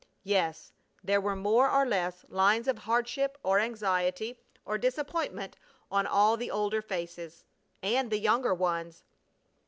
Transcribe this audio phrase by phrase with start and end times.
[0.23, 0.73] Yes,
[1.03, 5.57] there were more or less lines of hardship, or anxiety, or disappointment
[5.91, 7.45] on all the older faces.
[7.83, 9.03] And the younger ones!